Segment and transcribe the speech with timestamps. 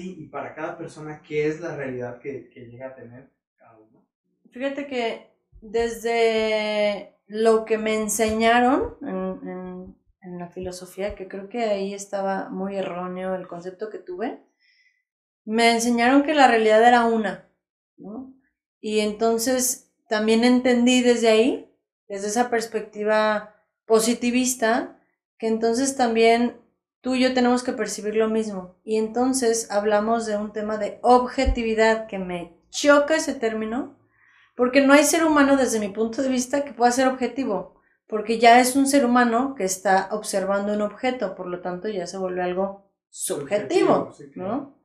[0.00, 3.78] ti y para cada persona qué es la realidad que, que llega a tener cada
[3.78, 4.06] uno?
[4.50, 5.30] Fíjate que
[5.60, 12.48] desde lo que me enseñaron en, en, en, la filosofía, que creo que ahí estaba
[12.48, 14.42] muy erróneo el concepto que tuve,
[15.44, 17.48] me enseñaron que la realidad era una,
[17.96, 18.34] ¿no?
[18.80, 21.72] Y entonces también entendí desde ahí,
[22.08, 23.54] desde esa perspectiva
[23.86, 24.98] positivista,
[25.38, 26.60] que entonces también
[27.00, 28.76] tú y yo tenemos que percibir lo mismo.
[28.84, 33.98] Y entonces hablamos de un tema de objetividad que me choca ese término,
[34.56, 38.38] porque no hay ser humano desde mi punto de vista que pueda ser objetivo, porque
[38.38, 42.18] ya es un ser humano que está observando un objeto, por lo tanto ya se
[42.18, 44.78] vuelve algo subjetivo, ¿no?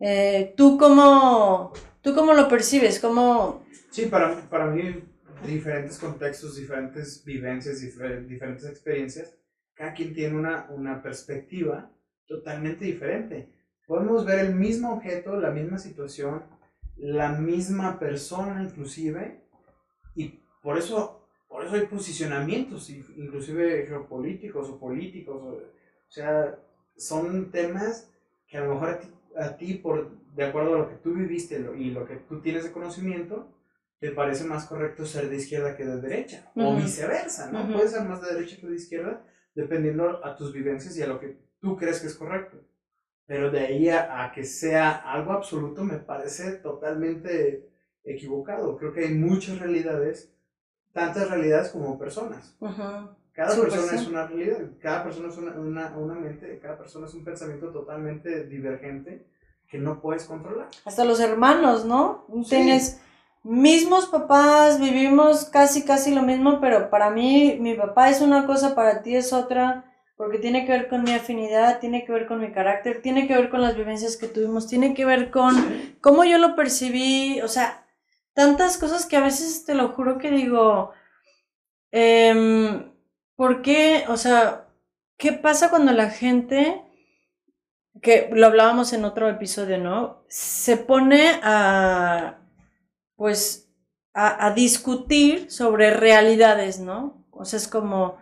[0.00, 2.98] Eh, ¿tú, cómo, ¿Tú cómo lo percibes?
[2.98, 3.64] ¿Cómo...
[3.90, 5.02] Sí, para, para mí
[5.46, 9.36] diferentes contextos, diferentes vivencias, diferentes experiencias,
[9.74, 11.90] cada quien tiene una, una perspectiva
[12.26, 13.50] totalmente diferente.
[13.86, 16.44] Podemos ver el mismo objeto, la misma situación,
[16.96, 19.42] la misma persona inclusive,
[20.14, 25.60] y por eso, por eso hay posicionamientos, inclusive geopolíticos o políticos, o,
[26.08, 26.58] sea,
[26.96, 28.10] son temas
[28.46, 31.12] que a lo mejor a ti, a ti, por, de acuerdo a lo que tú
[31.12, 33.52] viviste y lo que tú tienes de conocimiento,
[33.98, 37.72] te parece más correcto ser de izquierda que de derecha, o viceversa, ¿no?
[37.72, 41.20] Puedes ser más de derecha que de izquierda, dependiendo a tus vivencias y a lo
[41.20, 42.58] que tú crees que es correcto.
[43.26, 47.70] Pero de ahí a, que sea algo absoluto me parece totalmente
[48.02, 48.76] equivocado.
[48.76, 50.30] Creo que hay muchas realidades,
[50.92, 52.54] tantas realidades como personas.
[53.32, 57.24] Cada persona es una realidad, cada persona es una, una, mente, cada persona es un
[57.24, 59.26] pensamiento totalmente divergente
[59.66, 60.68] que no puedes controlar.
[60.84, 62.26] Hasta los hermanos, ¿no?
[62.48, 63.00] Tienes
[63.44, 68.74] mismos papás, vivimos casi, casi lo mismo, pero para mí mi papá es una cosa,
[68.74, 69.84] para ti es otra,
[70.16, 73.36] porque tiene que ver con mi afinidad, tiene que ver con mi carácter, tiene que
[73.36, 75.54] ver con las vivencias que tuvimos, tiene que ver con
[76.00, 77.86] cómo yo lo percibí, o sea,
[78.32, 80.92] tantas cosas que a veces te lo juro que digo,
[81.92, 82.90] eh,
[83.36, 84.04] ¿por qué?
[84.08, 84.68] O sea,
[85.18, 86.82] ¿qué pasa cuando la gente,
[88.00, 90.24] que lo hablábamos en otro episodio, ¿no?
[90.28, 92.38] Se pone a
[93.16, 93.70] pues,
[94.14, 97.26] a, discutir sobre realidades, ¿no?
[97.32, 98.16] O sea, es como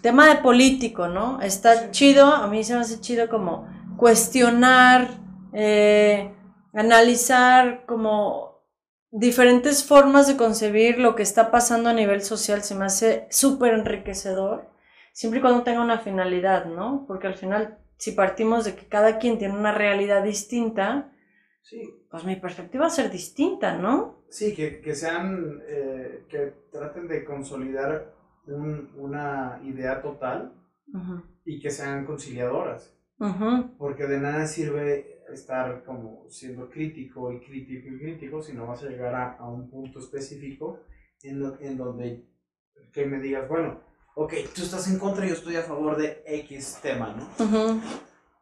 [0.00, 1.40] tema de político, ¿no?
[1.42, 5.08] Está chido, a mí se me hace chido como cuestionar,
[5.52, 6.34] eh,
[6.72, 8.54] analizar como
[9.10, 13.74] diferentes formas de concebir lo que está pasando a nivel social, se me hace súper
[13.74, 14.68] enriquecedor,
[15.12, 17.04] siempre y cuando tenga una finalidad, ¿no?
[17.06, 21.12] Porque al final, si partimos de que cada quien tiene una realidad distinta,
[21.64, 22.06] sí.
[22.10, 24.24] pues mi perspectiva va a ser distinta, ¿no?
[24.28, 28.14] Sí, que, que sean, eh, que traten de consolidar
[28.46, 30.52] un, una idea total
[31.44, 32.94] y que sean conciliadoras.
[33.78, 38.82] Porque de nada sirve estar como siendo crítico y crítico y crítico si no vas
[38.82, 40.80] a llegar a, a un punto específico
[41.22, 42.28] en, en donde
[42.92, 43.80] que me digas, bueno,
[44.14, 47.80] ok, tú estás en contra y yo estoy a favor de X tema, ¿no?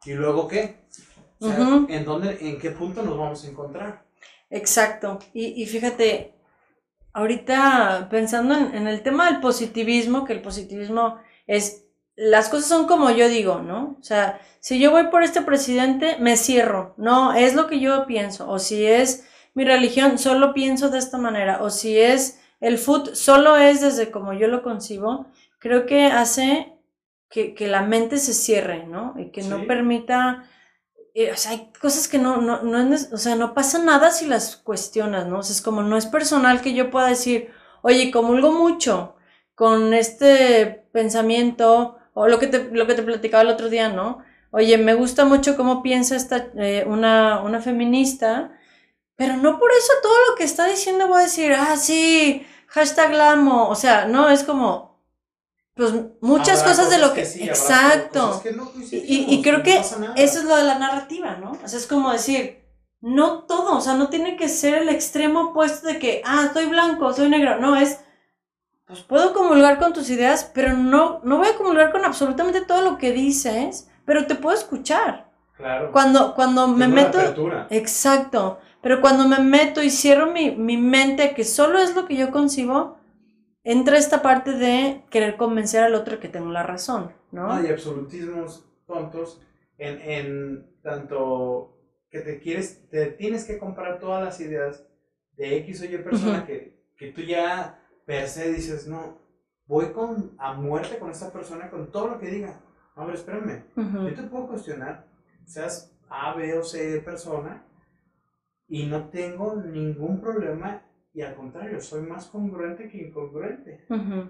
[0.05, 0.83] ¿Y luego qué?
[1.43, 4.03] ¿En, dónde, ¿En qué punto nos vamos a encontrar?
[4.49, 5.19] Exacto.
[5.33, 6.33] Y, fíjate,
[7.13, 11.17] ahorita pensando en, el tema del positivismo, que el positivismo
[11.47, 13.97] es, las cosas son como yo digo, ¿no?
[13.99, 18.05] O sea, si yo voy por este presidente, me cierro, no, es lo que yo
[18.05, 22.77] pienso, o si es mi religión, solo pienso de esta manera, o si es el
[22.77, 25.25] food, solo es desde como yo lo concibo,
[25.59, 26.73] creo que hace
[27.29, 29.15] que, la mente se cierre, ¿no?
[29.17, 30.47] Y que no permita
[31.13, 34.11] eh, o sea, hay cosas que no, no, no, es, o sea, no pasa nada
[34.11, 35.39] si las cuestionas, ¿no?
[35.39, 37.51] O sea, es como, no es personal que yo pueda decir,
[37.83, 39.15] oye, comulgo mucho
[39.55, 44.19] con este pensamiento, o lo que te, lo que te platicaba el otro día, ¿no?
[44.51, 48.51] Oye, me gusta mucho cómo piensa esta, eh, una, una feminista,
[49.15, 53.13] pero no por eso todo lo que está diciendo voy a decir, ah, sí, hashtag
[53.13, 54.92] lamo, o sea, no, es como,
[55.75, 55.91] pues
[56.21, 57.21] muchas cosas, de lo que...
[57.21, 58.41] exacto.
[58.91, 61.53] y, creo que eso es lo de la narrativa, ¿no?
[61.63, 62.63] O sea, es como decir,
[63.01, 66.67] no todo, o sea, no tiene que ser el extremo opuesto de que, ah, soy
[66.67, 67.99] blanco, soy negro, no, es,
[68.85, 72.81] pues puedo comulgar con tus ideas, pero no, no voy a comulgar con absolutamente todo
[72.81, 75.31] lo que dices, pero te puedo escuchar.
[75.57, 75.91] Claro.
[75.91, 77.19] Cuando, cuando me meto...
[77.69, 82.15] Exacto, pero cuando me meto y cierro mi, mi mente que solo es lo que
[82.15, 82.97] yo concibo,
[83.63, 87.51] entra esta parte de querer convencer al otro que tengo la razón, ¿no?
[87.51, 89.41] Hay absolutismos tontos
[89.77, 91.77] en, en tanto
[92.09, 94.85] que te quieres, te tienes que comprar todas las ideas
[95.35, 99.17] de X o Y persona que, que tú ya per se dices, no,
[99.65, 102.61] voy con, a muerte con esta persona con todo lo que diga.
[102.95, 103.65] Ver, espérame.
[103.75, 104.09] Ujú.
[104.09, 105.07] Yo te puedo cuestionar,
[105.45, 107.65] seas A, B o C persona,
[108.67, 110.82] y no tengo ningún problema,
[111.13, 113.85] y al contrario, soy más congruente que incongruente.
[113.89, 114.29] Ujú.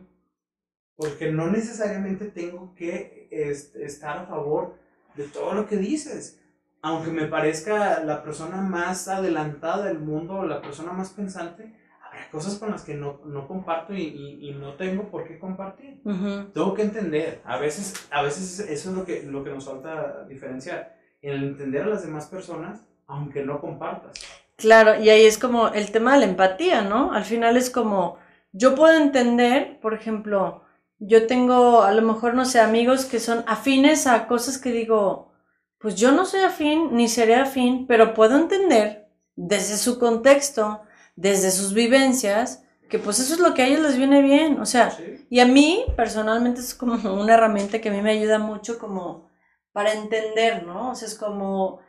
[0.95, 4.75] Porque no necesariamente tengo que est- estar a favor
[5.15, 6.39] de todo lo que dices.
[6.81, 11.73] Aunque me parezca la persona más adelantada del mundo o la persona más pensante,
[12.05, 15.39] habrá cosas con las que no, no comparto y, y- y no tengo por qué
[15.39, 16.01] compartir.
[16.03, 16.51] Ujú.
[16.53, 17.41] Tengo que entender.
[17.45, 20.95] A veces, a veces eso es lo que, lo que nos falta diferenciar.
[21.21, 24.13] En el entender a las demás personas, aunque no compartas.
[24.57, 27.13] Claro, y ahí es como el tema de la empatía, ¿no?
[27.13, 28.17] Al final es como,
[28.51, 30.63] yo puedo entender, por ejemplo,
[30.99, 35.33] yo tengo a lo mejor, no sé, amigos que son afines a cosas que digo,
[35.79, 40.81] pues yo no soy afín ni seré afín, pero puedo entender desde su contexto,
[41.15, 44.65] desde sus vivencias, que pues eso es lo que a ellos les viene bien, o
[44.65, 45.25] sea, ¿sí?
[45.29, 49.29] y a mí, personalmente, es como una herramienta que a mí me ayuda mucho como
[49.71, 50.91] para entender, ¿no?
[50.91, 51.79] O sea, es como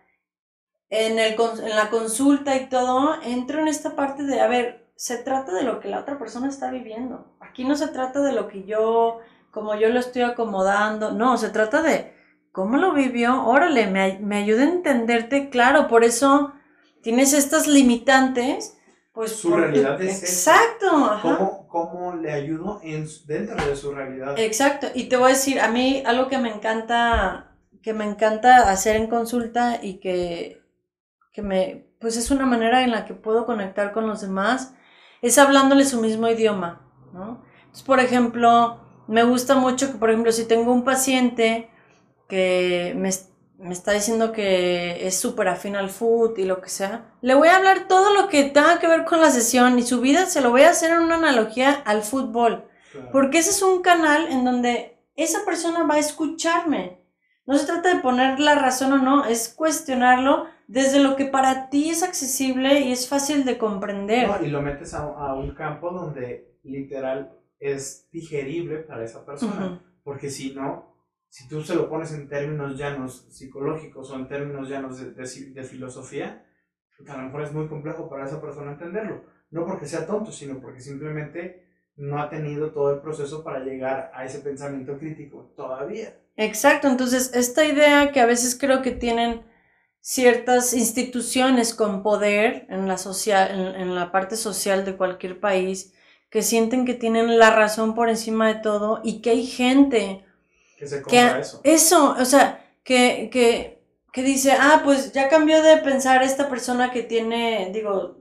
[0.94, 5.18] en, el, en la consulta y todo, entro en esta parte de, a ver, se
[5.18, 7.36] trata de lo que la otra persona está viviendo.
[7.40, 9.18] Aquí no se trata de lo que yo,
[9.50, 12.14] como yo lo estoy acomodando, no, se trata de
[12.52, 16.52] cómo lo vivió, órale, me, me ayuda a entenderte, claro, por eso
[17.02, 18.78] tienes estas limitantes.
[19.12, 20.22] Pues Su realidad es.
[20.22, 21.36] Exacto, ajá.
[21.38, 24.38] ¿Cómo, cómo le ayudo en, dentro de su realidad?
[24.38, 28.70] Exacto, y te voy a decir, a mí algo que me encanta, que me encanta
[28.70, 30.63] hacer en consulta y que,
[31.34, 34.72] que me, pues es una manera en la que puedo conectar con los demás,
[35.20, 36.80] es hablándole su mismo idioma,
[37.12, 37.42] ¿no?
[37.58, 41.68] Entonces, por ejemplo, me gusta mucho que, por ejemplo, si tengo un paciente
[42.28, 43.10] que me,
[43.58, 47.48] me está diciendo que es súper afín al food y lo que sea, le voy
[47.48, 50.40] a hablar todo lo que tenga que ver con la sesión y su vida se
[50.40, 52.68] lo voy a hacer en una analogía al fútbol.
[52.92, 53.08] Claro.
[53.10, 57.02] Porque ese es un canal en donde esa persona va a escucharme.
[57.44, 61.68] No se trata de poner la razón o no, es cuestionarlo desde lo que para
[61.70, 64.28] ti es accesible y es fácil de comprender.
[64.28, 69.66] No, y lo metes a, a un campo donde literal es digerible para esa persona.
[69.66, 69.78] Ujú.
[70.02, 70.94] Porque si no,
[71.28, 75.50] si tú se lo pones en términos llanos psicológicos o en términos llanos de, de
[75.52, 76.46] de filosofía,
[76.96, 79.24] pues, a lo mejor es muy complejo para esa persona entenderlo.
[79.50, 81.64] No porque sea tonto, sino porque simplemente
[81.96, 86.18] no ha tenido todo el proceso para llegar a ese pensamiento crítico todavía.
[86.36, 89.42] Exacto, entonces esta idea que a veces creo que tienen
[90.04, 95.94] ciertas instituciones con poder en la, social, en, en la parte social de cualquier país,
[96.30, 100.24] que sienten que tienen la razón por encima de todo y que hay gente
[100.76, 101.60] Que se que eso.
[101.62, 106.90] eso, o sea, que, que, que dice, ah, pues ya cambió de pensar esta persona
[106.92, 108.18] que tiene, digo,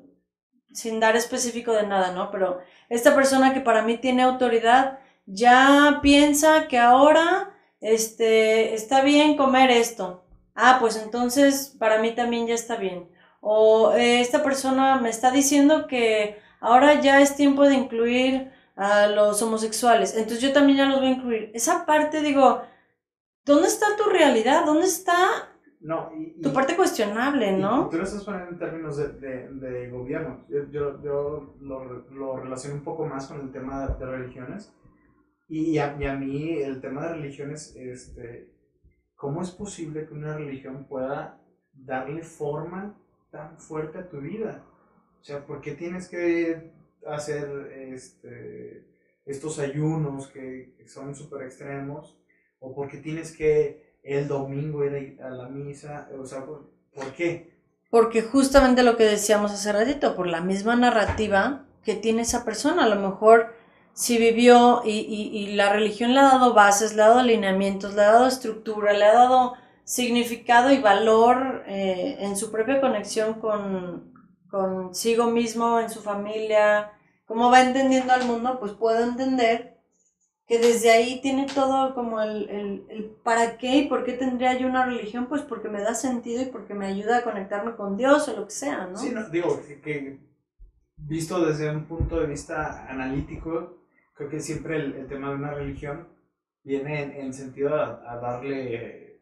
[0.73, 2.31] sin dar específico de nada, ¿no?
[2.31, 2.59] Pero
[2.89, 9.71] esta persona que para mí tiene autoridad ya piensa que ahora este, está bien comer
[9.71, 10.22] esto.
[10.55, 13.09] Ah, pues entonces para mí también ya está bien.
[13.41, 19.07] O eh, esta persona me está diciendo que ahora ya es tiempo de incluir a
[19.07, 20.15] los homosexuales.
[20.15, 21.51] Entonces yo también ya los voy a incluir.
[21.53, 22.61] Esa parte, digo,
[23.45, 24.65] ¿dónde está tu realidad?
[24.65, 25.15] ¿Dónde está
[25.81, 27.89] No, y, tu parte cuestionable, no?
[27.89, 30.45] tú lo estás poniendo en términos de, de, de gobierno.
[30.47, 34.73] Yo, yo, yo lo, lo relaciono un poco más con el tema de, de religiones.
[35.49, 38.52] Y a, y a mí el tema de religiones, este,
[39.23, 41.39] ¿cómo es posible que una religión pueda
[41.73, 42.93] darle forma
[43.31, 44.61] tan fuerte a tu vida?
[45.21, 46.73] O sea, ¿por qué tienes que
[47.07, 48.85] hacer este,
[49.25, 52.19] estos ayunos que, son súper extremos?
[52.59, 56.09] ¿O por qué tienes que el domingo ir a la misa?
[56.19, 57.53] O sea, ¿por, por qué?
[57.89, 62.83] Porque justamente lo que decíamos hace ratito, por la misma narrativa que tiene esa persona,
[62.83, 63.53] a lo mejor
[63.93, 67.93] si vivió y, y- y la religión le ha dado bases, le ha dado alineamientos,
[67.93, 69.53] le ha dado estructura, le ha dado
[69.85, 74.11] significado y valor eh, en su propia conexión con
[74.49, 76.91] consigo mismo, en su familia,
[77.25, 79.77] cómo va entendiendo al mundo, pues puedo entender
[80.47, 84.57] que desde ahí tiene todo como el, el, el para qué y por qué tendría
[84.57, 87.97] yo una religión, pues porque me da sentido y porque me ayuda a conectarme con
[87.97, 88.97] Dios o lo que sea, ¿no?
[88.97, 90.19] Sí, no, digo, que, que
[90.97, 93.82] visto desde un punto de vista analítico,
[94.13, 96.07] creo que siempre el, el tema de una religión
[96.63, 99.21] viene en, en sentido a, a darle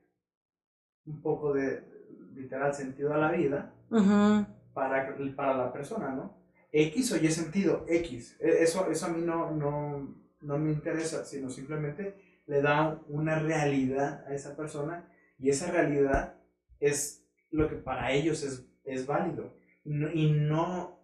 [1.06, 1.84] un poco de
[2.34, 6.38] literal sentido a la vida Ujú, para, para la persona, ¿no?
[6.72, 8.38] X o Y sentido, X.
[8.40, 12.16] E- Eso, eso a mí no, no, no me interesa, sino simplemente
[12.48, 15.06] le da una realidad a esa persona
[15.38, 16.36] y esa realidad
[16.80, 19.54] es lo que para ellos es, es válido.
[19.84, 21.01] No- y, no,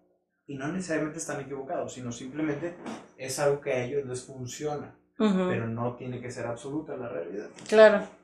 [0.48, 2.74] y no necesariamente están equivocados, sino simplemente
[3.16, 7.48] es algo que a ellos les funciona, pero no tiene que ser absoluta la realidad.
[7.68, 8.17] Claro.